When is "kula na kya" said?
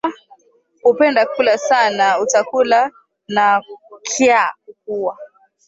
2.49-4.43